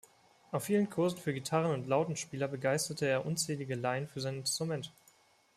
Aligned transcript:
Auf 0.51 0.63
vielen 0.63 0.89
Kursen 0.89 1.19
für 1.19 1.31
Gitarren- 1.31 1.75
und 1.79 1.87
Lautenspieler 1.87 2.47
begeisterte 2.47 3.05
er 3.05 3.23
unzählige 3.23 3.75
Laien 3.75 4.07
für 4.07 4.19
sein 4.19 4.37
Instrument. 4.37 4.91